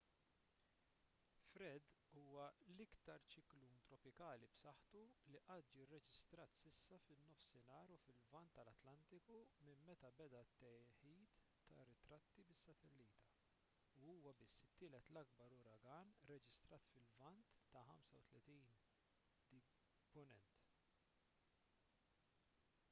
fred 1.55 1.89
huwa 2.19 2.45
l-iktar 2.69 3.23
ċiklun 3.33 3.73
tropikali 3.89 4.47
b’saħħtu 4.53 5.01
li 5.33 5.41
qatt 5.49 5.67
ġie 5.75 5.83
rreġistrat 5.91 6.55
s’issa 6.61 6.97
fin-nofsinhar 7.09 7.91
u 7.95 7.97
fil-lvant 8.05 8.55
tal-atlantiku 8.55 9.37
minn 9.67 9.83
meta 9.89 10.09
beda 10.21 10.41
t-teħid 10.53 11.35
ta’ 11.67 11.77
ritratti 11.91 12.45
bis-satellita 12.49 13.27
u 13.99 14.01
huwa 14.15 14.33
biss 14.41 14.63
it-tielet 14.69 15.11
l-akbar 15.13 15.53
uragan 15.59 16.15
rreġistrat 16.31 16.89
fil-lvant 16.95 17.53
ta’ 17.77 17.85
35°w 18.15 20.33